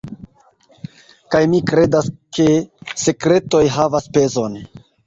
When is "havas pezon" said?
3.79-4.63